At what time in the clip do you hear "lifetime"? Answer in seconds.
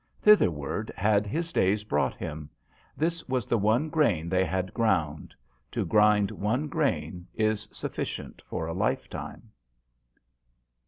8.73-9.51